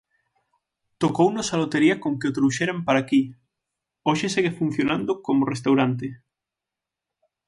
Tocounos 1.01 1.47
a 1.53 1.55
lotería 1.61 1.95
con 2.03 2.13
que 2.19 2.29
o 2.31 2.35
trouxeran 2.37 2.79
para 2.85 2.99
aquí... 3.01 3.21
Hoxe 4.07 4.27
segue 4.35 4.57
funcionando 4.59 5.11
como 5.25 5.49
restaurante. 5.53 6.07